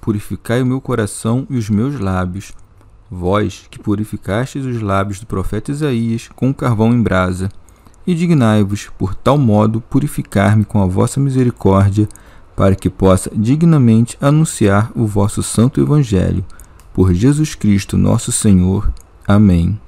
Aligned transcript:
purificai 0.00 0.62
o 0.62 0.66
meu 0.66 0.80
coração 0.80 1.46
e 1.50 1.56
os 1.56 1.68
meus 1.68 1.98
lábios. 1.98 2.52
Vós, 3.10 3.66
que 3.70 3.78
purificastes 3.78 4.64
os 4.64 4.80
lábios 4.80 5.20
do 5.20 5.26
profeta 5.26 5.70
Isaías 5.70 6.28
com 6.34 6.50
o 6.50 6.54
carvão 6.54 6.92
em 6.92 7.02
brasa, 7.02 7.48
e 8.06 8.14
dignai-vos, 8.14 8.88
por 8.98 9.14
tal 9.14 9.36
modo, 9.36 9.80
purificar-me 9.80 10.64
com 10.64 10.82
a 10.82 10.86
vossa 10.86 11.20
misericórdia, 11.20 12.08
para 12.56 12.74
que 12.74 12.90
possa 12.90 13.30
dignamente 13.34 14.16
anunciar 14.20 14.90
o 14.94 15.06
vosso 15.06 15.42
santo 15.42 15.80
Evangelho. 15.80 16.44
Por 16.92 17.12
Jesus 17.14 17.54
Cristo, 17.54 17.96
nosso 17.96 18.32
Senhor. 18.32 18.92
Amém. 19.26 19.80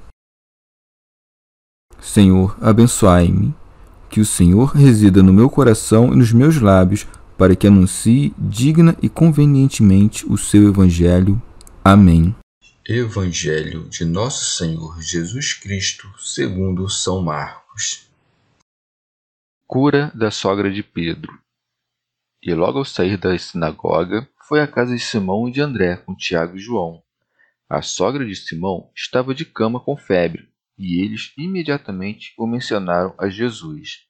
Senhor, 1.99 2.57
abençoai-me. 2.61 3.53
Que 4.09 4.21
o 4.21 4.25
Senhor 4.25 4.71
resida 4.75 5.23
no 5.23 5.33
meu 5.33 5.49
coração 5.49 6.13
e 6.13 6.15
nos 6.15 6.31
meus 6.31 6.59
lábios, 6.59 7.07
para 7.37 7.55
que 7.55 7.67
anuncie 7.67 8.33
digna 8.37 8.95
e 9.01 9.09
convenientemente 9.09 10.25
o 10.25 10.37
seu 10.37 10.69
Evangelho. 10.69 11.41
Amém. 11.83 12.35
Evangelho 12.85 13.87
de 13.89 14.03
Nosso 14.03 14.57
Senhor 14.57 15.01
Jesus 15.01 15.53
Cristo, 15.53 16.07
segundo 16.17 16.89
São 16.89 17.21
Marcos. 17.21 18.09
Cura 19.65 20.11
da 20.13 20.29
sogra 20.29 20.71
de 20.71 20.83
Pedro. 20.83 21.39
E 22.41 22.53
logo 22.53 22.79
ao 22.79 22.85
sair 22.85 23.17
da 23.17 23.37
sinagoga, 23.39 24.27
foi 24.47 24.59
à 24.59 24.67
casa 24.67 24.93
de 24.93 24.99
Simão 24.99 25.47
e 25.47 25.51
de 25.51 25.61
André 25.61 25.95
com 25.95 26.13
Tiago 26.13 26.57
e 26.57 26.59
João. 26.59 27.01
A 27.69 27.81
sogra 27.81 28.25
de 28.25 28.35
Simão 28.35 28.91
estava 28.95 29.33
de 29.33 29.45
cama 29.45 29.79
com 29.79 29.95
febre, 29.95 30.49
e 30.77 31.01
eles 31.01 31.33
imediatamente 31.37 32.33
o 32.37 32.45
mencionaram 32.45 33.15
a 33.17 33.29
Jesus. 33.29 34.05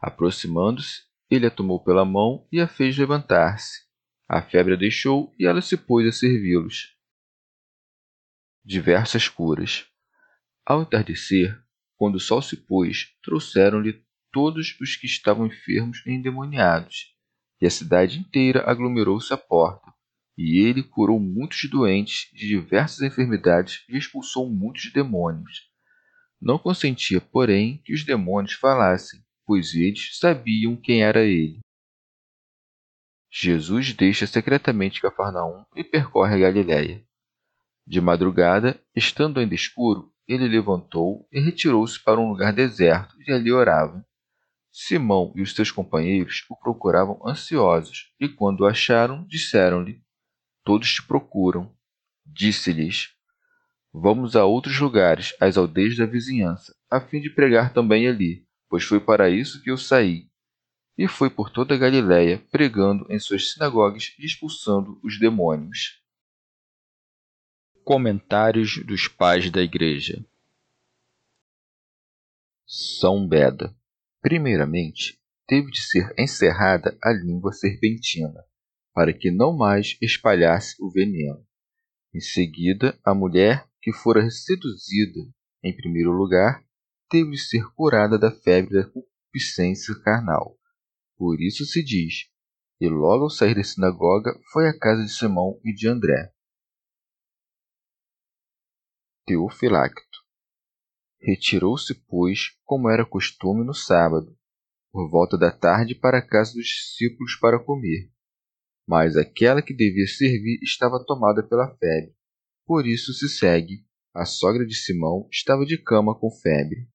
Aproximando-se, 0.00 1.02
ele 1.30 1.46
a 1.46 1.50
tomou 1.50 1.78
pela 1.78 2.04
mão 2.04 2.46
e 2.50 2.60
a 2.60 2.66
fez 2.66 2.98
levantar-se. 2.98 3.88
A 4.28 4.42
febre 4.42 4.74
a 4.74 4.76
deixou 4.76 5.32
e 5.38 5.46
ela 5.46 5.62
se 5.62 5.76
pôs 5.76 6.06
a 6.06 6.12
servi-los. 6.12 6.96
Diversas 8.64 9.28
curas. 9.28 9.86
Ao 10.66 10.82
entardecer, 10.82 11.58
quando 11.96 12.16
o 12.16 12.20
sol 12.20 12.42
se 12.42 12.56
pôs, 12.56 13.14
trouxeram-lhe 13.22 14.04
todos 14.32 14.76
os 14.80 14.96
que 14.96 15.06
estavam 15.06 15.46
enfermos 15.46 16.04
e 16.06 16.12
endemoniados, 16.12 17.14
e 17.60 17.66
a 17.66 17.70
cidade 17.70 18.18
inteira 18.18 18.62
aglomerou-se 18.68 19.32
à 19.32 19.36
porta. 19.36 19.92
E 20.36 20.60
ele 20.60 20.82
curou 20.82 21.20
muitos 21.20 21.68
doentes 21.68 22.30
de 22.32 22.46
diversas 22.48 23.02
enfermidades 23.02 23.84
e 23.88 23.96
expulsou 23.96 24.48
muitos 24.48 24.92
demônios. 24.92 25.68
Não 26.40 26.58
consentia, 26.58 27.20
porém, 27.20 27.82
que 27.84 27.92
os 27.92 28.04
demônios 28.04 28.54
falassem, 28.54 29.20
pois 29.50 29.74
eles 29.74 30.16
sabiam 30.16 30.76
quem 30.76 31.02
era 31.02 31.24
ele. 31.24 31.58
Jesus 33.28 33.92
deixa 33.92 34.24
secretamente 34.24 35.00
Cafarnaum 35.00 35.64
e 35.74 35.82
percorre 35.82 36.36
a 36.36 36.38
Galiléia. 36.38 37.04
De 37.84 38.00
madrugada, 38.00 38.80
estando 38.94 39.40
ainda 39.40 39.52
escuro, 39.52 40.12
ele 40.28 40.46
levantou 40.46 41.26
e 41.32 41.40
retirou-se 41.40 41.98
para 41.98 42.20
um 42.20 42.28
lugar 42.28 42.52
deserto 42.52 43.16
e 43.26 43.32
ali 43.32 43.50
orava. 43.50 44.06
Simão 44.70 45.32
e 45.34 45.42
os 45.42 45.52
seus 45.52 45.72
companheiros 45.72 46.46
o 46.48 46.54
procuravam 46.54 47.20
ansiosos, 47.26 48.12
e 48.20 48.28
quando 48.28 48.60
o 48.60 48.66
acharam, 48.66 49.26
disseram-lhe: 49.26 50.00
Todos 50.62 50.94
te 50.94 51.02
procuram. 51.04 51.74
Disse-lhes: 52.24 53.08
Vamos 53.92 54.36
a 54.36 54.44
outros 54.44 54.78
lugares, 54.78 55.34
às 55.40 55.58
aldeias 55.58 55.96
da 55.96 56.06
vizinhança, 56.06 56.72
a 56.88 57.00
fim 57.00 57.20
de 57.20 57.30
pregar 57.30 57.72
também 57.72 58.06
ali, 58.06 58.48
pois 58.70 58.84
foi 58.84 59.00
para 59.00 59.28
isso 59.28 59.60
que 59.62 59.70
eu 59.70 59.76
saí. 59.76 60.30
E 60.96 61.06
foi 61.06 61.28
por 61.28 61.50
toda 61.50 61.74
a 61.74 61.78
Galiléia, 61.78 62.38
pregando 62.50 63.06
em 63.10 63.18
suas 63.18 63.52
sinagogas 63.52 64.14
e 64.18 64.24
expulsando 64.24 64.98
os 65.02 65.18
demônios. 65.18 66.00
Comentários 67.84 68.82
dos 68.86 69.08
Pais 69.08 69.50
da 69.50 69.60
Igreja 69.60 70.24
São 72.66 73.26
Beda 73.26 73.74
Primeiramente, 74.22 75.18
teve 75.46 75.70
de 75.70 75.80
ser 75.80 76.14
encerrada 76.18 76.96
a 77.02 77.10
língua 77.10 77.52
serpentina, 77.52 78.44
para 78.94 79.14
que 79.14 79.30
não 79.30 79.56
mais 79.56 79.96
espalhasse 80.00 80.76
o 80.78 80.90
veneno. 80.90 81.42
Em 82.14 82.20
seguida, 82.20 82.98
a 83.02 83.14
mulher 83.14 83.66
que 83.80 83.92
fora 83.92 84.28
seduzida, 84.28 85.20
em 85.64 85.74
primeiro 85.74 86.10
lugar, 86.10 86.62
teve 87.10 87.32
de 87.32 87.38
ser 87.38 87.64
curada 87.74 88.16
da 88.16 88.30
febre 88.30 88.74
da 88.74 88.88
concupiscência 88.88 89.94
carnal. 90.02 90.56
Por 91.18 91.40
isso 91.40 91.66
se 91.66 91.82
diz: 91.82 92.30
E 92.80 92.88
logo 92.88 93.24
ao 93.24 93.30
sair 93.30 93.54
da 93.54 93.64
sinagoga 93.64 94.32
foi 94.52 94.68
à 94.68 94.78
casa 94.78 95.02
de 95.02 95.12
Simão 95.12 95.60
e 95.64 95.74
de 95.74 95.88
André. 95.88 96.32
Teofilacto. 99.26 100.20
Retirou-se, 101.20 101.94
pois, 102.08 102.56
como 102.64 102.88
era 102.88 103.04
costume 103.04 103.64
no 103.64 103.74
sábado, 103.74 104.34
por 104.90 105.10
volta 105.10 105.36
da 105.36 105.52
tarde 105.52 105.94
para 105.94 106.18
a 106.18 106.26
casa 106.26 106.54
dos 106.54 106.64
discípulos 106.64 107.36
para 107.36 107.62
comer. 107.62 108.10
Mas 108.88 109.16
aquela 109.16 109.62
que 109.62 109.74
devia 109.74 110.06
servir 110.06 110.58
estava 110.62 111.04
tomada 111.04 111.46
pela 111.46 111.68
febre. 111.76 112.14
Por 112.64 112.86
isso 112.86 113.12
se 113.12 113.28
segue: 113.28 113.84
a 114.14 114.24
sogra 114.24 114.66
de 114.66 114.74
Simão 114.74 115.28
estava 115.30 115.64
de 115.64 115.76
cama 115.78 116.18
com 116.18 116.30
febre. 116.30 116.89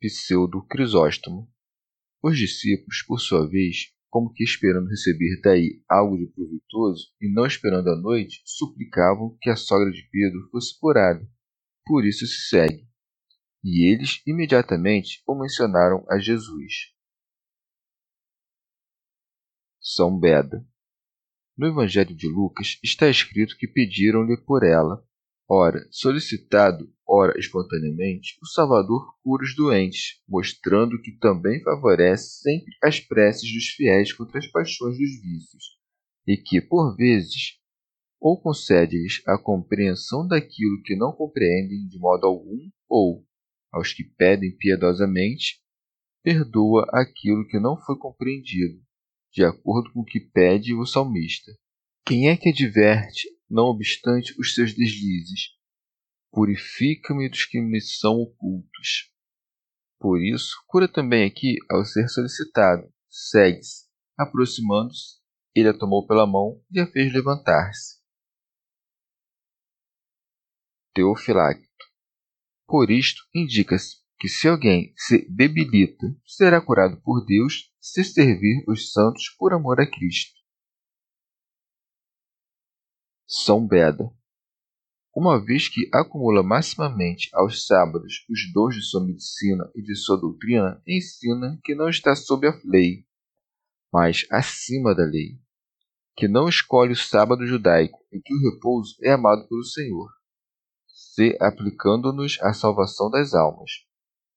Pseudo-Crisóstomo. 0.00 1.52
Os 2.22 2.36
discípulos, 2.36 3.02
por 3.06 3.20
sua 3.20 3.46
vez, 3.46 3.92
como 4.08 4.32
que 4.32 4.42
esperando 4.42 4.88
receber 4.88 5.40
daí 5.42 5.82
algo 5.88 6.16
de 6.18 6.26
proveitoso 6.26 7.12
e 7.20 7.32
não 7.32 7.46
esperando 7.46 7.88
a 7.90 7.96
noite, 7.96 8.42
suplicavam 8.44 9.36
que 9.40 9.50
a 9.50 9.56
sogra 9.56 9.90
de 9.90 10.02
Pedro 10.10 10.48
fosse 10.50 10.78
curada. 10.78 11.24
Por 11.84 12.04
isso 12.04 12.26
se 12.26 12.48
segue. 12.48 12.88
E 13.62 13.92
eles 13.92 14.22
imediatamente 14.26 15.22
o 15.26 15.38
mencionaram 15.38 16.04
a 16.08 16.18
Jesus. 16.18 16.94
São 19.80 20.18
Beda. 20.18 20.66
No 21.56 21.66
Evangelho 21.66 22.14
de 22.14 22.26
Lucas 22.26 22.78
está 22.82 23.08
escrito 23.08 23.56
que 23.56 23.68
pediram-lhe 23.68 24.36
por 24.38 24.64
ela. 24.64 25.06
Ora, 25.52 25.84
solicitado 25.90 26.88
ora 27.04 27.36
espontaneamente, 27.36 28.38
o 28.40 28.46
Salvador 28.46 29.16
cura 29.20 29.42
os 29.42 29.56
doentes, 29.56 30.22
mostrando 30.28 31.02
que 31.02 31.10
também 31.18 31.60
favorece 31.64 32.40
sempre 32.40 32.72
as 32.80 33.00
preces 33.00 33.52
dos 33.52 33.66
fiéis 33.70 34.12
contra 34.12 34.38
as 34.38 34.46
paixões 34.46 34.96
dos 34.96 35.20
vícios, 35.20 35.64
e 36.24 36.36
que, 36.36 36.60
por 36.60 36.94
vezes, 36.94 37.58
ou 38.20 38.40
concede-lhes 38.40 39.26
a 39.26 39.36
compreensão 39.36 40.24
daquilo 40.24 40.80
que 40.84 40.94
não 40.94 41.10
compreendem 41.10 41.84
de 41.88 41.98
modo 41.98 42.28
algum, 42.28 42.70
ou, 42.88 43.26
aos 43.72 43.92
que 43.92 44.04
pedem 44.04 44.56
piedosamente, 44.56 45.60
perdoa 46.22 46.86
aquilo 46.92 47.44
que 47.48 47.58
não 47.58 47.76
foi 47.76 47.98
compreendido, 47.98 48.80
de 49.32 49.42
acordo 49.42 49.92
com 49.92 50.02
o 50.02 50.04
que 50.04 50.20
pede 50.20 50.76
o 50.76 50.86
salmista. 50.86 51.50
Quem 52.06 52.28
é 52.28 52.36
que 52.36 52.50
adverte, 52.50 53.26
não 53.50 53.64
obstante 53.64 54.34
os 54.38 54.54
seus 54.54 54.72
deslizes, 54.72 55.60
Purifica-me 56.32 57.28
dos 57.28 57.44
que 57.44 57.60
me 57.60 57.80
são 57.80 58.20
ocultos. 58.20 59.12
Por 59.98 60.22
isso, 60.22 60.54
cura 60.66 60.86
também 60.86 61.26
aqui 61.26 61.56
ao 61.68 61.84
ser 61.84 62.08
solicitado. 62.08 62.88
Segue-se. 63.08 63.88
Aproximando-se, 64.16 65.18
ele 65.54 65.68
a 65.68 65.76
tomou 65.76 66.06
pela 66.06 66.26
mão 66.26 66.62
e 66.70 66.78
a 66.78 66.86
fez 66.86 67.12
levantar-se. 67.12 67.98
Teofilacto. 70.94 71.66
Por 72.66 72.90
isto, 72.90 73.22
indica-se 73.34 73.96
que 74.18 74.28
se 74.28 74.46
alguém 74.46 74.92
se 74.96 75.26
debilita, 75.28 76.06
será 76.24 76.64
curado 76.64 77.00
por 77.02 77.24
Deus 77.24 77.72
se 77.80 78.04
servir 78.04 78.62
os 78.68 78.92
santos 78.92 79.34
por 79.36 79.52
amor 79.52 79.80
a 79.80 79.90
Cristo. 79.90 80.39
São 83.32 83.64
Beda 83.64 84.12
uma 85.14 85.38
vez 85.38 85.68
que 85.68 85.88
acumula 85.94 86.42
maximamente 86.42 87.30
aos 87.32 87.64
sábados 87.64 88.24
os 88.28 88.52
dons 88.52 88.74
de 88.74 88.82
sua 88.82 89.04
medicina 89.04 89.70
e 89.72 89.82
de 89.82 89.94
sua 89.94 90.16
doutrina, 90.16 90.82
ensina 90.84 91.56
que 91.62 91.74
não 91.76 91.88
está 91.88 92.16
sob 92.16 92.48
a 92.48 92.60
lei, 92.64 93.04
mas 93.92 94.26
acima 94.32 94.96
da 94.96 95.04
lei, 95.04 95.38
que 96.16 96.26
não 96.26 96.48
escolhe 96.48 96.92
o 96.92 96.96
sábado 96.96 97.46
judaico 97.46 98.04
e 98.12 98.20
que 98.20 98.34
o 98.34 98.50
repouso 98.50 98.96
é 99.00 99.12
amado 99.12 99.46
pelo 99.48 99.62
Senhor, 99.62 100.10
se 100.88 101.38
aplicando-nos 101.40 102.36
à 102.40 102.52
salvação 102.52 103.08
das 103.10 103.32
almas. 103.32 103.70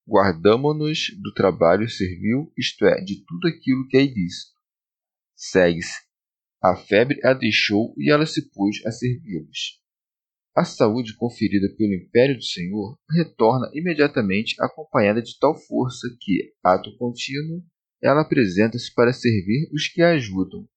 Guardamo-nos 0.08 1.08
do 1.20 1.34
trabalho 1.34 1.90
servil, 1.90 2.54
isto 2.56 2.86
é, 2.86 3.02
de 3.02 3.26
tudo 3.26 3.48
aquilo 3.48 3.88
que 3.88 3.98
é 3.98 4.04
ilícito. 4.04 4.54
Segue-se. 5.36 6.13
A 6.64 6.76
febre 6.76 7.20
a 7.26 7.34
deixou 7.34 7.94
e 7.98 8.10
ela 8.10 8.26
se 8.26 8.50
pôs 8.52 8.78
a 8.86 8.92
servi-los. 8.92 9.82
A 10.56 10.64
saúde 10.64 11.16
conferida 11.18 11.68
pelo 11.76 11.94
Império 11.94 12.38
do 12.38 12.44
Senhor 12.44 12.98
retorna 13.10 13.70
imediatamente 13.74 14.56
acompanhada 14.62 15.22
de 15.22 15.38
tal 15.40 15.56
força 15.56 16.08
que, 16.22 16.54
ato 16.64 16.96
contínuo, 16.98 17.64
ela 18.02 18.22
apresenta-se 18.22 18.94
para 18.94 19.12
servir 19.12 19.68
os 19.74 19.88
que 19.88 20.02
a 20.02 20.12
ajudam, 20.12 20.68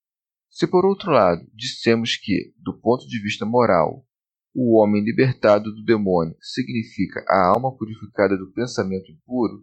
se, 0.57 0.67
por 0.67 0.87
outro 0.87 1.11
lado, 1.11 1.47
dissemos 1.55 2.17
que, 2.17 2.55
do 2.57 2.81
ponto 2.81 3.07
de 3.07 3.21
vista 3.21 3.45
moral, 3.45 4.07
o 4.55 4.81
homem 4.81 5.05
libertado 5.05 5.71
do 5.71 5.85
demônio 5.85 6.35
significa 6.41 7.23
a 7.29 7.53
alma 7.55 7.77
purificada 7.77 8.39
do 8.39 8.51
pensamento 8.55 9.13
impuro, 9.13 9.63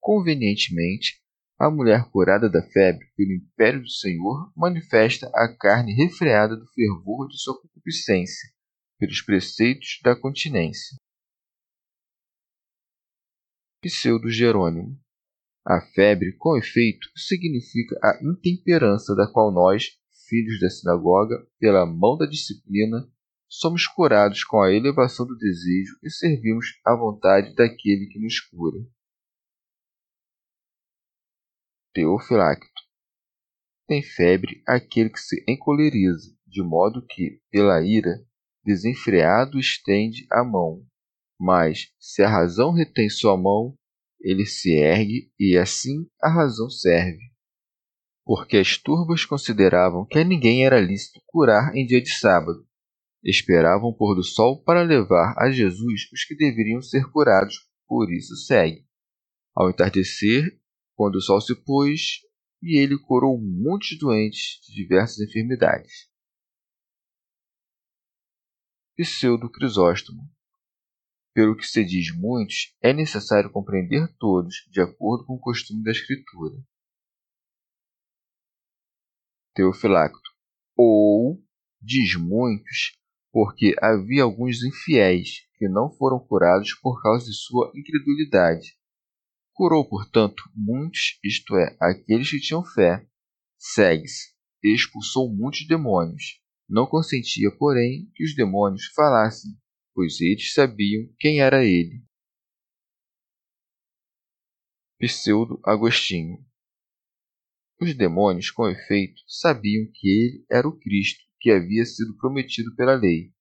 convenientemente, 0.00 1.21
a 1.62 1.70
mulher 1.70 2.10
curada 2.10 2.50
da 2.50 2.60
febre 2.60 3.06
pelo 3.16 3.30
império 3.30 3.82
do 3.82 3.88
Senhor 3.88 4.52
manifesta 4.56 5.30
a 5.32 5.46
carne 5.56 5.94
refreada 5.94 6.56
do 6.56 6.66
fervor 6.66 7.28
de 7.28 7.40
sua 7.40 7.56
concupiscência, 7.62 8.50
pelos 8.98 9.22
preceitos 9.22 10.00
da 10.02 10.16
continência. 10.16 10.96
Pseudo 13.80 14.28
Jerônimo 14.28 15.00
A 15.64 15.80
febre, 15.80 16.32
com 16.36 16.56
efeito, 16.56 17.08
significa 17.14 17.96
a 18.02 18.18
intemperança 18.24 19.14
da 19.14 19.30
qual 19.32 19.52
nós, 19.52 19.84
filhos 20.28 20.58
da 20.58 20.68
sinagoga, 20.68 21.46
pela 21.60 21.86
mão 21.86 22.18
da 22.18 22.26
disciplina, 22.26 23.08
somos 23.48 23.86
curados 23.86 24.42
com 24.42 24.60
a 24.60 24.72
elevação 24.72 25.24
do 25.24 25.38
desejo 25.38 25.96
e 26.02 26.10
servimos 26.10 26.66
à 26.84 26.96
vontade 26.96 27.54
daquele 27.54 28.06
que 28.06 28.18
nos 28.18 28.40
cura. 28.40 28.84
Teofilacto 31.92 32.66
Tem 33.86 34.02
febre 34.02 34.62
aquele 34.66 35.10
que 35.10 35.20
se 35.20 35.44
encoleriza, 35.48 36.34
de 36.46 36.62
modo 36.62 37.04
que, 37.06 37.40
pela 37.50 37.82
ira, 37.82 38.24
desenfreado 38.64 39.58
estende 39.58 40.26
a 40.30 40.44
mão. 40.44 40.86
Mas, 41.38 41.92
se 41.98 42.22
a 42.22 42.28
razão 42.28 42.72
retém 42.72 43.08
sua 43.08 43.36
mão, 43.36 43.76
ele 44.20 44.46
se 44.46 44.72
ergue 44.72 45.32
e 45.38 45.58
assim 45.58 46.06
a 46.22 46.28
razão 46.28 46.70
serve 46.70 47.32
porque 48.24 48.56
as 48.56 48.76
turbas 48.76 49.24
consideravam 49.24 50.06
que 50.06 50.18
a 50.18 50.24
ninguém 50.24 50.64
era 50.64 50.80
lícito 50.80 51.20
curar 51.26 51.74
em 51.74 51.84
dia 51.84 52.00
de 52.00 52.12
sábado. 52.12 52.64
Esperavam 53.24 53.92
pôr 53.92 54.14
do 54.14 54.22
sol 54.22 54.62
para 54.62 54.82
levar 54.82 55.34
a 55.38 55.50
Jesus 55.50 56.10
os 56.12 56.24
que 56.24 56.36
deveriam 56.36 56.80
ser 56.80 57.04
curados, 57.10 57.54
por 57.86 58.12
isso 58.12 58.34
segue. 58.36 58.84
Ao 59.54 59.70
entardecer, 59.70 60.58
quando 61.02 61.16
o 61.16 61.20
sol 61.20 61.40
se 61.40 61.52
pôs, 61.64 62.20
e 62.62 62.78
ele 62.78 62.96
curou 62.96 63.36
muitos 63.36 63.98
doentes 63.98 64.60
de 64.64 64.72
diversas 64.72 65.18
enfermidades. 65.18 66.08
Pseudo 68.96 69.50
Crisóstomo 69.50 70.22
Pelo 71.34 71.56
que 71.56 71.66
se 71.66 71.84
diz 71.84 72.16
muitos, 72.16 72.76
é 72.80 72.92
necessário 72.92 73.50
compreender 73.50 74.14
todos, 74.16 74.54
de 74.70 74.80
acordo 74.80 75.26
com 75.26 75.34
o 75.34 75.40
costume 75.40 75.82
da 75.82 75.90
Escritura. 75.90 76.64
Teofilacto. 79.56 80.30
Ou, 80.76 81.44
diz 81.80 82.14
muitos, 82.14 82.96
porque 83.32 83.74
havia 83.82 84.22
alguns 84.22 84.62
infiéis 84.62 85.48
que 85.56 85.68
não 85.68 85.90
foram 85.90 86.20
curados 86.20 86.74
por 86.74 87.02
causa 87.02 87.26
de 87.26 87.34
sua 87.34 87.72
incredulidade. 87.74 88.80
Curou, 89.52 89.88
portanto, 89.88 90.42
muitos, 90.54 91.18
isto 91.22 91.56
é, 91.56 91.76
aqueles 91.80 92.30
que 92.30 92.40
tinham 92.40 92.64
fé. 92.64 93.06
Segue-se. 93.58 94.32
Expulsou 94.62 95.32
muitos 95.32 95.66
demônios. 95.66 96.40
Não 96.68 96.86
consentia, 96.86 97.50
porém, 97.56 98.10
que 98.14 98.24
os 98.24 98.34
demônios 98.34 98.86
falassem, 98.94 99.50
pois 99.94 100.20
eles 100.20 100.54
sabiam 100.54 101.08
quem 101.18 101.40
era 101.40 101.64
ele. 101.64 102.02
Pseudo 104.98 105.60
Agostinho 105.64 106.38
os 107.82 107.94
demônios, 107.94 108.48
com 108.50 108.68
efeito, 108.68 109.20
sabiam 109.26 109.90
que 109.92 110.08
ele 110.08 110.46
era 110.48 110.68
o 110.68 110.78
Cristo 110.78 111.20
que 111.40 111.50
havia 111.50 111.84
sido 111.84 112.16
prometido 112.16 112.74
pela 112.76 112.94
lei, 112.94 113.32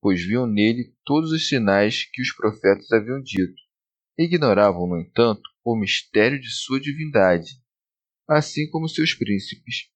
pois 0.00 0.20
viam 0.20 0.46
nele 0.46 0.96
todos 1.04 1.30
os 1.30 1.48
sinais 1.48 2.04
que 2.10 2.20
os 2.20 2.34
profetas 2.34 2.90
haviam 2.90 3.22
dito. 3.22 3.67
Ignoravam, 4.18 4.88
no 4.88 5.00
entanto, 5.00 5.42
o 5.64 5.76
mistério 5.76 6.40
de 6.40 6.50
sua 6.50 6.80
divindade, 6.80 7.62
assim 8.28 8.68
como 8.68 8.88
seus 8.88 9.14
príncipes. 9.14 9.90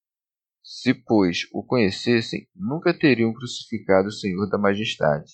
Se, 0.63 0.95
pois, 0.95 1.49
o 1.53 1.65
conhecessem, 1.65 2.49
nunca 2.55 2.97
teriam 2.97 3.33
crucificado 3.35 4.09
o 4.09 4.13
Senhor 4.13 4.49
da 4.49 4.57
Majestade. 4.57 5.33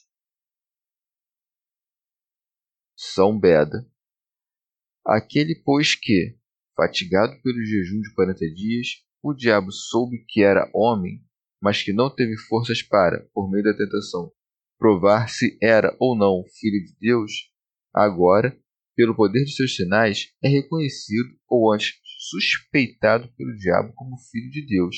São 2.96 3.38
Beda. 3.38 3.86
Aquele, 5.04 5.54
pois, 5.54 5.94
que, 5.94 6.38
Fatigado 6.78 7.36
pelo 7.42 7.60
jejum 7.64 8.00
de 8.00 8.14
quarenta 8.14 8.48
dias, 8.54 9.04
o 9.20 9.34
diabo 9.34 9.72
soube 9.72 10.24
que 10.28 10.44
era 10.44 10.70
homem, 10.72 11.20
mas 11.60 11.82
que 11.82 11.92
não 11.92 12.08
teve 12.08 12.36
forças 12.36 12.82
para, 12.82 13.28
por 13.34 13.50
meio 13.50 13.64
da 13.64 13.76
tentação, 13.76 14.30
provar 14.78 15.28
se 15.28 15.58
era 15.60 15.96
ou 15.98 16.16
não 16.16 16.44
filho 16.60 16.80
de 16.84 16.96
Deus, 17.00 17.32
agora, 17.92 18.56
pelo 18.98 19.14
poder 19.14 19.44
de 19.44 19.54
seus 19.54 19.76
sinais, 19.76 20.34
é 20.42 20.48
reconhecido, 20.48 21.28
ou 21.48 21.72
antes 21.72 21.92
suspeitado 22.18 23.32
pelo 23.36 23.56
diabo 23.56 23.92
como 23.94 24.18
filho 24.18 24.50
de 24.50 24.66
Deus. 24.66 24.96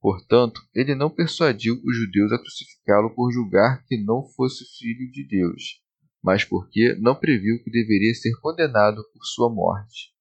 Portanto, 0.00 0.60
ele 0.74 0.96
não 0.96 1.08
persuadiu 1.08 1.80
os 1.84 1.96
judeus 1.96 2.32
a 2.32 2.38
crucificá-lo 2.38 3.14
por 3.14 3.30
julgar 3.30 3.84
que 3.86 3.96
não 3.96 4.26
fosse 4.34 4.64
filho 4.76 5.08
de 5.12 5.28
Deus, 5.28 5.80
mas 6.20 6.44
porque 6.44 6.96
não 6.96 7.14
previu 7.14 7.62
que 7.62 7.70
deveria 7.70 8.12
ser 8.14 8.32
condenado 8.40 9.00
por 9.12 9.24
sua 9.24 9.48
morte. 9.48 10.12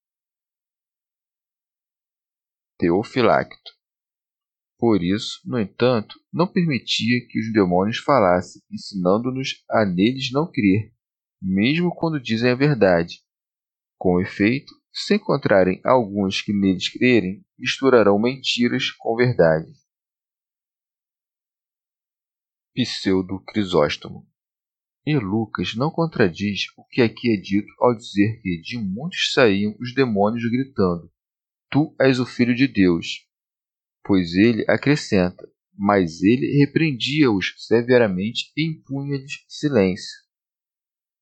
Teofilacto. 2.77 3.71
Por 4.77 5.01
isso, 5.01 5.41
no 5.45 5.59
entanto, 5.59 6.15
não 6.31 6.45
permitia 6.45 7.25
que 7.27 7.39
os 7.39 7.51
demônios 7.51 7.97
falassem, 7.97 8.61
ensinando-nos 8.71 9.63
a 9.67 9.83
neles 9.83 10.31
não 10.31 10.45
crer, 10.51 10.92
mesmo 11.43 11.93
quando 11.93 12.21
dizem 12.21 12.51
a 12.51 12.55
verdade. 12.55 13.21
Com 13.97 14.21
efeito, 14.21 14.73
se 14.93 15.15
encontrarem 15.15 15.81
alguns 15.83 16.41
que 16.41 16.53
neles 16.53 16.87
crerem, 16.87 17.43
misturarão 17.59 18.17
mentiras 18.17 18.91
com 18.91 19.15
verdade. 19.15 19.71
Pseudo 22.73 23.39
Crisóstomo 23.45 24.25
E 25.05 25.15
Lucas 25.17 25.75
não 25.75 25.91
contradiz 25.91 26.61
o 26.77 26.85
que 26.85 27.01
aqui 27.01 27.33
é 27.33 27.37
dito 27.37 27.71
ao 27.79 27.95
dizer 27.95 28.41
que 28.41 28.61
de 28.61 28.77
muitos 28.77 29.33
saíam 29.33 29.75
os 29.79 29.93
demônios 29.93 30.49
gritando: 30.49 31.11
Tu 31.69 31.93
és 31.99 32.19
o 32.19 32.25
Filho 32.25 32.55
de 32.55 32.67
Deus. 32.67 33.27
Pois 34.03 34.33
ele 34.33 34.65
acrescenta, 34.67 35.47
mas 35.77 36.21
ele 36.21 36.57
repreendia-os 36.59 37.53
severamente 37.57 38.51
e 38.55 38.69
impunha-lhes 38.69 39.43
silêncio. 39.47 40.22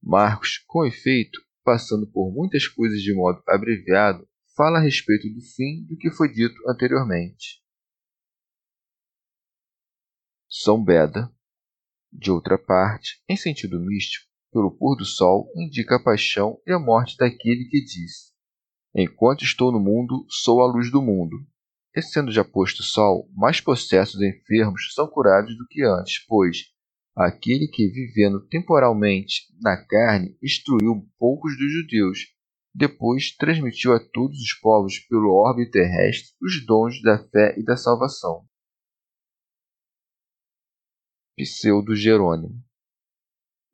Marcos, 0.01 0.57
com 0.67 0.85
efeito, 0.85 1.39
passando 1.63 2.07
por 2.07 2.31
muitas 2.31 2.67
coisas 2.67 3.01
de 3.01 3.13
modo 3.13 3.41
abreviado, 3.47 4.27
fala 4.55 4.79
a 4.79 4.81
respeito 4.81 5.29
do 5.29 5.41
fim 5.41 5.85
do 5.85 5.97
que 5.97 6.09
foi 6.09 6.31
dito 6.31 6.55
anteriormente. 6.67 7.61
São 10.49 10.83
Beda. 10.83 11.31
De 12.11 12.29
outra 12.29 12.57
parte, 12.57 13.23
em 13.29 13.37
sentido 13.37 13.79
místico, 13.79 14.27
pelo 14.51 14.69
pôr 14.69 14.97
do 14.97 15.05
sol 15.05 15.49
indica 15.55 15.95
a 15.95 16.03
paixão 16.03 16.61
e 16.67 16.73
a 16.73 16.79
morte 16.79 17.15
daquele 17.15 17.69
que 17.69 17.81
disse 17.81 18.31
Enquanto 18.93 19.45
estou 19.45 19.71
no 19.71 19.79
mundo, 19.79 20.25
sou 20.29 20.61
a 20.61 20.67
luz 20.67 20.91
do 20.91 21.01
mundo. 21.01 21.37
E 21.95 22.01
sendo 22.01 22.31
já 22.31 22.43
posto 22.43 22.81
o 22.81 22.83
sol, 22.83 23.29
mais 23.33 23.61
possessos 23.61 24.19
e 24.19 24.29
enfermos 24.29 24.93
são 24.93 25.07
curados 25.07 25.57
do 25.57 25.65
que 25.67 25.83
antes, 25.83 26.25
pois 26.27 26.65
aquele 27.15 27.67
que, 27.67 27.87
vivendo 27.87 28.45
temporalmente 28.47 29.47
na 29.61 29.77
carne, 29.85 30.37
instruiu 30.41 31.07
poucos 31.17 31.57
dos 31.57 31.71
judeus, 31.71 32.19
depois 32.73 33.35
transmitiu 33.35 33.93
a 33.93 33.99
todos 33.99 34.39
os 34.39 34.53
povos 34.59 34.99
pelo 34.99 35.33
orbe 35.33 35.69
terrestre 35.69 36.33
os 36.41 36.65
dons 36.65 37.01
da 37.01 37.17
fé 37.29 37.53
e 37.57 37.63
da 37.63 37.75
salvação. 37.75 38.45
Pseudo 41.37 41.95
Jerônimo 41.95 42.63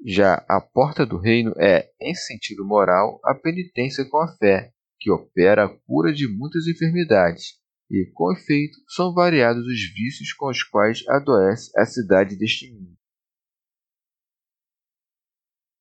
Já 0.04 0.36
a 0.48 0.62
porta 0.62 1.06
do 1.06 1.18
reino 1.18 1.54
é, 1.58 1.92
em 2.02 2.16
sentido 2.16 2.66
moral, 2.66 3.20
a 3.24 3.36
penitência 3.36 4.06
com 4.10 4.18
a 4.18 4.36
fé, 4.38 4.72
que 5.00 5.12
opera 5.12 5.66
a 5.66 5.70
cura 5.86 6.12
de 6.12 6.28
muitas 6.28 6.66
enfermidades, 6.68 7.60
e, 7.90 8.10
com 8.14 8.32
efeito, 8.32 8.78
são 8.88 9.14
variados 9.14 9.66
os 9.66 9.94
vícios 9.94 10.34
com 10.34 10.50
os 10.50 10.64
quais 10.64 11.08
adoece 11.08 11.72
a 11.78 11.86
cidade 11.86 12.36
deste 12.36 12.72
mundo. 12.72 12.97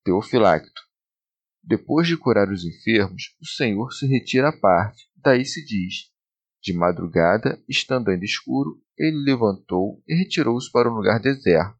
Teofilacto. 0.06 0.82
Depois 1.64 2.06
de 2.06 2.16
curar 2.16 2.48
os 2.48 2.64
enfermos, 2.64 3.34
o 3.40 3.44
Senhor 3.44 3.92
se 3.92 4.06
retira 4.06 4.50
à 4.50 4.56
parte. 4.56 5.10
Daí 5.16 5.44
se 5.44 5.64
diz: 5.64 6.12
De 6.62 6.72
madrugada, 6.72 7.60
estando 7.68 8.08
ainda 8.08 8.24
escuro, 8.24 8.80
ele 8.96 9.24
levantou 9.24 10.00
e 10.06 10.14
retirou-se 10.14 10.70
para 10.70 10.88
um 10.88 10.94
lugar 10.94 11.18
deserto, 11.18 11.76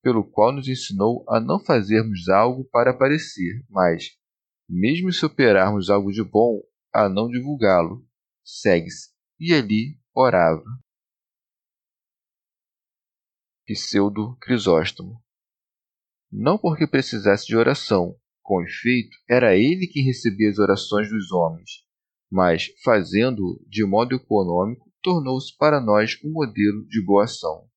pelo 0.00 0.22
qual 0.22 0.52
nos 0.52 0.68
ensinou 0.68 1.24
a 1.28 1.40
não 1.40 1.58
fazermos 1.58 2.28
algo 2.28 2.64
para 2.66 2.92
aparecer, 2.92 3.60
mas, 3.68 4.16
mesmo 4.68 5.12
se 5.12 5.26
operarmos 5.26 5.90
algo 5.90 6.12
de 6.12 6.22
bom, 6.22 6.62
a 6.94 7.08
não 7.08 7.28
divulgá-lo. 7.28 8.06
Segue-se, 8.44 9.10
e 9.36 9.52
ali 9.52 9.98
orava. 10.14 10.62
Pseudo 13.66 14.36
Crisóstomo. 14.40 15.20
Não 16.32 16.56
porque 16.56 16.86
precisasse 16.86 17.46
de 17.46 17.56
oração, 17.56 18.16
com 18.42 18.62
efeito, 18.62 19.16
era 19.28 19.56
ele 19.56 19.86
quem 19.86 20.04
recebia 20.04 20.48
as 20.48 20.58
orações 20.58 21.08
dos 21.08 21.32
homens, 21.32 21.84
mas, 22.30 22.66
fazendo-o 22.84 23.64
de 23.68 23.84
modo 23.84 24.14
econômico, 24.14 24.92
tornou-se 25.02 25.56
para 25.56 25.80
nós 25.80 26.18
um 26.24 26.30
modelo 26.30 26.86
de 26.86 27.04
boa 27.04 27.24
ação. 27.24 27.68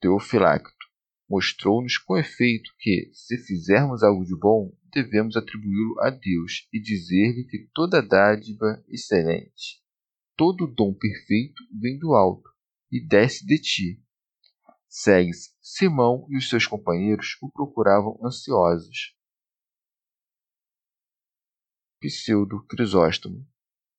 Teofilacto 0.00 0.78
mostrou-nos 1.28 1.98
com 1.98 2.16
efeito 2.16 2.70
que, 2.78 3.10
se 3.12 3.36
fizermos 3.36 4.02
algo 4.02 4.24
de 4.24 4.34
bom, 4.38 4.74
devemos 4.90 5.36
atribuí-lo 5.36 6.00
a 6.00 6.08
Deus 6.08 6.66
e 6.72 6.80
dizer-lhe 6.80 7.44
que 7.44 7.68
toda 7.74 8.00
dádiva 8.00 8.82
excelente, 8.88 9.82
todo 10.36 10.66
dom 10.66 10.94
perfeito 10.94 11.62
vem 11.78 11.98
do 11.98 12.14
alto 12.14 12.48
e 12.90 13.06
desce 13.06 13.44
de 13.44 13.58
ti. 13.60 14.02
Segue-se. 14.88 15.52
Simão 15.60 16.26
e 16.30 16.38
os 16.38 16.48
seus 16.48 16.66
companheiros 16.66 17.36
o 17.42 17.50
procuravam 17.50 18.18
ansiosos. 18.24 19.14
Pseudo 22.00 22.64
Crisóstomo. 22.66 23.46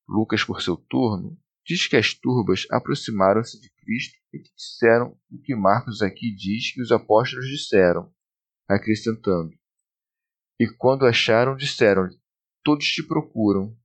Lucas, 0.08 0.42
por 0.42 0.60
seu 0.60 0.76
turno, 0.76 1.38
diz 1.64 1.86
que 1.86 1.96
as 1.96 2.12
turbas 2.14 2.66
aproximaram-se 2.70 3.60
de 3.60 3.70
Cristo 3.70 4.18
e 4.32 4.40
que 4.40 4.52
disseram 4.54 5.16
o 5.30 5.40
que 5.40 5.54
Marcos 5.54 6.02
aqui 6.02 6.34
diz 6.34 6.72
que 6.72 6.82
os 6.82 6.90
apóstolos 6.90 7.46
disseram, 7.46 8.12
acrescentando: 8.68 9.52
E 10.58 10.66
quando 10.66 11.06
acharam, 11.06 11.54
disseram-lhe: 11.54 12.18
Todos 12.64 12.86
te 12.86 13.06
procuram. 13.06 13.78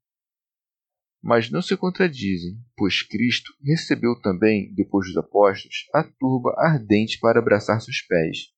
Mas 1.27 1.49
não 1.49 1.59
se 1.59 1.75
contradizem, 1.75 2.55
pois 2.77 3.01
Cristo 3.01 3.51
recebeu 3.63 4.15
também, 4.21 4.71
depois 4.75 5.07
dos 5.07 5.17
apóstolos, 5.17 5.87
a 5.91 6.03
turba 6.03 6.53
ardente 6.55 7.17
para 7.19 7.39
abraçar 7.39 7.81
seus 7.81 7.99
pés. 8.03 8.53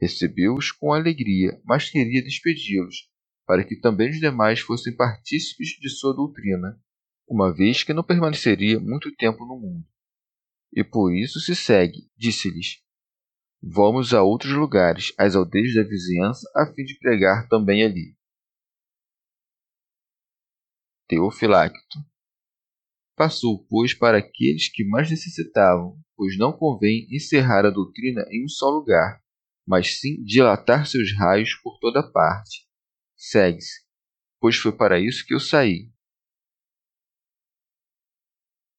Recebeu-os 0.00 0.70
com 0.70 0.92
alegria, 0.92 1.60
mas 1.64 1.90
queria 1.90 2.22
despedi-los, 2.22 3.10
para 3.44 3.64
que 3.64 3.74
também 3.74 4.10
os 4.10 4.20
demais 4.20 4.60
fossem 4.60 4.94
partícipes 4.94 5.70
de 5.70 5.90
sua 5.90 6.14
doutrina 6.14 6.80
uma 7.28 7.52
vez 7.52 7.82
que 7.82 7.92
não 7.92 8.04
permaneceria 8.04 8.78
muito 8.78 9.12
tempo 9.16 9.44
no 9.44 9.58
mundo. 9.58 9.84
E 10.72 10.84
por 10.84 11.12
isso 11.12 11.40
se 11.40 11.56
segue, 11.56 12.08
disse-lhes: 12.16 12.78
Vamos 13.60 14.14
a 14.14 14.22
outros 14.22 14.52
lugares, 14.52 15.12
às 15.18 15.34
aldeias 15.34 15.74
da 15.74 15.82
vizinhança, 15.82 16.48
a 16.54 16.64
fim 16.72 16.84
de 16.84 16.96
pregar 17.00 17.48
também 17.48 17.82
ali. 17.82 18.16
Teofilacto. 21.08 21.98
Passou, 23.16 23.66
pois, 23.66 23.94
para 23.94 24.18
aqueles 24.18 24.70
que 24.70 24.84
mais 24.84 25.10
necessitavam, 25.10 25.98
pois 26.14 26.36
não 26.36 26.52
convém 26.52 27.06
encerrar 27.10 27.64
a 27.64 27.70
doutrina 27.70 28.24
em 28.30 28.44
um 28.44 28.48
só 28.48 28.68
lugar, 28.68 29.20
mas 29.66 29.98
sim 29.98 30.22
dilatar 30.22 30.86
seus 30.86 31.16
raios 31.16 31.54
por 31.62 31.78
toda 31.80 32.02
parte. 32.12 32.68
Segue-se, 33.16 33.82
pois 34.38 34.56
foi 34.56 34.70
para 34.70 35.00
isso 35.00 35.26
que 35.26 35.34
eu 35.34 35.40
saí, 35.40 35.90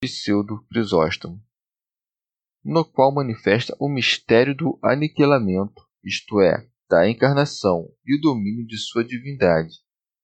Pseudo-Crisóstomo, 0.02 1.44
no 2.64 2.86
qual 2.86 3.14
manifesta 3.14 3.76
o 3.80 3.90
mistério 3.90 4.56
do 4.56 4.80
aniquilamento, 4.82 5.86
isto 6.04 6.40
é, 6.40 6.70
da 6.90 7.10
encarnação 7.10 7.86
e 8.06 8.18
o 8.18 8.22
domínio 8.22 8.66
de 8.66 8.78
sua 8.78 9.04
divindade, 9.04 9.76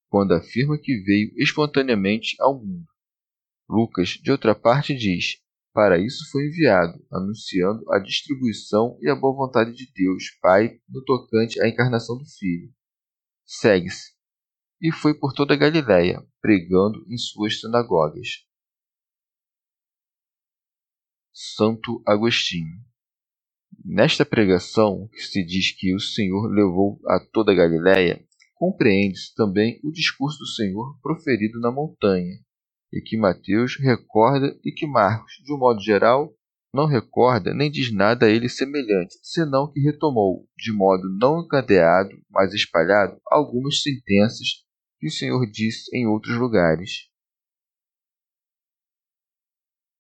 quando 0.09 0.33
afirma 0.33 0.77
que 0.77 1.01
veio 1.03 1.31
espontaneamente 1.38 2.35
ao 2.39 2.59
mundo. 2.59 2.88
Lucas, 3.67 4.09
de 4.21 4.31
outra 4.31 4.53
parte, 4.53 4.95
diz: 4.95 5.41
Para 5.74 5.97
isso 5.97 6.29
foi 6.31 6.45
enviado, 6.47 7.03
anunciando 7.12 7.83
a 7.91 8.00
distribuição 8.00 8.97
e 9.01 9.09
a 9.09 9.15
boa 9.15 9.35
vontade 9.35 9.74
de 9.74 9.91
Deus, 9.93 10.29
Pai, 10.41 10.79
no 10.88 11.03
tocante 11.03 11.62
à 11.62 11.67
encarnação 11.67 12.17
do 12.17 12.25
Filho. 12.25 12.71
Segue-se. 13.45 14.13
E 14.81 14.91
foi 14.91 15.13
por 15.13 15.33
toda 15.33 15.53
a 15.53 15.57
Galiléia, 15.57 16.25
pregando 16.41 17.05
em 17.07 17.17
suas 17.17 17.59
sinagogas. 17.59 18.45
Santo 21.33 22.01
Agostinho. 22.05 22.77
Nesta 23.83 24.25
pregação, 24.25 25.07
que 25.09 25.19
se 25.21 25.43
diz 25.43 25.71
que 25.77 25.93
o 25.93 26.00
Senhor 26.00 26.47
levou 26.47 27.00
a 27.07 27.19
toda 27.19 27.51
a 27.51 27.55
Galiléia, 27.55 28.25
compreende-se 28.55 29.33
também 29.35 29.79
o 29.83 29.91
discurso 29.91 30.39
do 30.39 30.47
Senhor 30.47 30.97
proferido 31.01 31.59
na 31.59 31.71
montanha, 31.71 32.39
e 32.91 33.01
que 33.01 33.17
Mateus 33.17 33.77
recorda 33.77 34.57
e 34.63 34.71
que 34.71 34.88
Marcos, 34.88 35.33
de 35.43 35.53
um 35.53 35.57
modo 35.57 35.81
geral, 35.81 36.33
não 36.74 36.85
recorda 36.85 37.53
nem 37.53 37.69
diz 37.69 37.91
nada 37.91 38.25
a 38.25 38.29
ele 38.29 38.50
semelhante, 38.50 39.15
senão 39.21 39.71
que 39.71 39.79
retomou, 39.79 40.47
de 40.57 40.74
modo 40.74 41.07
não 41.19 41.41
encadeado, 41.41 42.12
mas 42.29 42.53
espalhado, 42.53 43.19
algumas 43.27 43.81
sentenças 43.81 44.63
que 45.00 45.07
o 45.07 45.12
Senhor 45.12 45.45
disse 45.51 45.95
em 45.95 46.07
outros 46.07 46.35
lugares. 46.38 47.09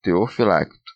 Teofilacto 0.01 0.95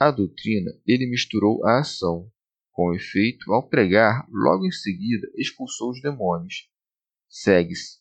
a 0.00 0.10
doutrina 0.10 0.70
ele 0.86 1.06
misturou 1.06 1.62
à 1.66 1.80
ação. 1.80 2.32
Com 2.80 2.94
efeito, 2.94 3.52
ao 3.52 3.68
pregar, 3.68 4.26
logo 4.30 4.66
em 4.66 4.72
seguida 4.72 5.30
expulsou 5.36 5.90
os 5.90 6.00
demônios. 6.00 6.66
Segue-se, 7.28 7.98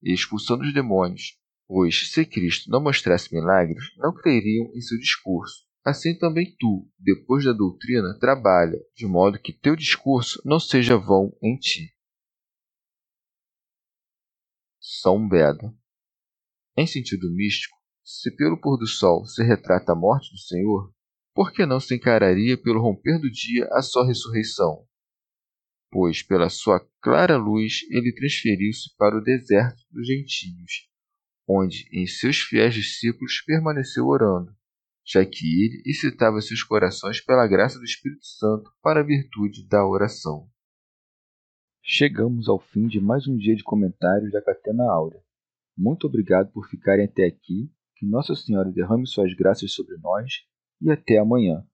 expulsando 0.00 0.62
os 0.62 0.72
demônios, 0.72 1.36
pois 1.66 2.12
se 2.12 2.24
Cristo 2.24 2.70
não 2.70 2.80
mostrasse 2.80 3.34
milagres, 3.34 3.92
não 3.96 4.14
creriam 4.14 4.70
em 4.72 4.80
seu 4.80 4.96
discurso. 4.98 5.66
Assim 5.84 6.16
também 6.16 6.54
tu, 6.60 6.88
depois 6.96 7.44
da 7.44 7.52
doutrina, 7.52 8.16
trabalha, 8.20 8.78
de 8.94 9.04
modo 9.04 9.36
que 9.36 9.52
teu 9.52 9.74
discurso 9.74 10.40
não 10.44 10.60
seja 10.60 10.96
vão 10.96 11.36
em 11.42 11.56
ti. 11.56 11.92
São 14.78 15.28
Beda. 15.28 15.76
Em 16.76 16.86
sentido 16.86 17.28
místico, 17.34 17.76
se 18.04 18.30
pelo 18.36 18.60
pôr 18.60 18.76
do 18.78 18.86
sol 18.86 19.26
se 19.26 19.42
retrata 19.42 19.90
a 19.90 19.96
morte 19.96 20.30
do 20.30 20.38
Senhor, 20.38 20.94
por 21.34 21.52
que 21.52 21.64
não 21.64 21.78
se 21.78 21.94
encararia 21.94 22.60
pelo 22.60 22.80
romper 22.80 23.18
do 23.18 23.30
dia 23.30 23.68
a 23.72 23.82
sua 23.82 24.06
ressurreição? 24.06 24.86
Pois, 25.90 26.22
pela 26.22 26.48
sua 26.48 26.80
clara 27.00 27.36
luz, 27.36 27.80
ele 27.90 28.14
transferiu-se 28.14 28.94
para 28.96 29.16
o 29.16 29.22
deserto 29.22 29.82
dos 29.90 30.06
gentios, 30.06 30.88
onde, 31.48 31.88
em 31.92 32.06
seus 32.06 32.40
fiéis 32.40 32.74
discípulos, 32.74 33.42
permaneceu 33.44 34.06
orando, 34.06 34.54
já 35.04 35.24
que 35.24 35.64
ele 35.64 35.82
excitava 35.86 36.40
seus 36.40 36.62
corações 36.62 37.20
pela 37.20 37.46
graça 37.46 37.78
do 37.78 37.84
Espírito 37.84 38.24
Santo 38.24 38.70
para 38.82 39.00
a 39.00 39.04
virtude 39.04 39.66
da 39.66 39.84
oração. 39.84 40.48
Chegamos 41.82 42.48
ao 42.48 42.60
fim 42.60 42.86
de 42.86 43.00
mais 43.00 43.26
um 43.26 43.36
dia 43.36 43.56
de 43.56 43.64
comentários 43.64 44.30
da 44.30 44.42
Catena 44.42 44.84
Áurea. 44.92 45.20
Muito 45.76 46.06
obrigado 46.06 46.52
por 46.52 46.68
ficarem 46.68 47.06
até 47.06 47.24
aqui. 47.26 47.72
Que 47.96 48.06
Nossa 48.06 48.34
Senhora 48.34 48.70
derrame 48.70 49.06
suas 49.06 49.34
graças 49.34 49.72
sobre 49.72 49.96
nós 49.98 50.32
e 50.82 50.90
até 50.90 51.18
amanhã. 51.18 51.64